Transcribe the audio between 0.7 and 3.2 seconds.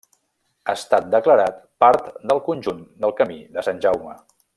estat declarat part del conjunt del